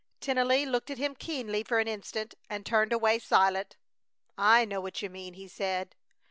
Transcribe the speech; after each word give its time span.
Tennelly 0.19 0.65
looked 0.65 0.89
at 0.89 0.97
him 0.97 1.13
keenly 1.13 1.61
for 1.61 1.77
an 1.77 1.87
instant 1.87 2.33
and 2.49 2.65
turned 2.65 2.91
away, 2.91 3.19
silent. 3.19 3.77
"I 4.35 4.65
know 4.65 4.81
what 4.81 5.03
you 5.03 5.11
mean," 5.11 5.35
he 5.35 5.47
said. 5.47 5.95